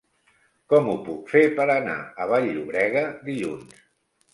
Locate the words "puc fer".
1.11-1.45